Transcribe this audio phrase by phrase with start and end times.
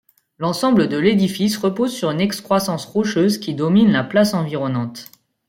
[0.39, 5.11] L'ensemble de l'édifice repose sur une excroissance rocheuse qui domine la place environnante.